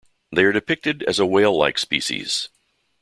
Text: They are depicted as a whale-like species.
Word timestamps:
They 0.31 0.45
are 0.45 0.51
depicted 0.51 1.03
as 1.03 1.19
a 1.19 1.27
whale-like 1.27 1.77
species. 1.77 2.49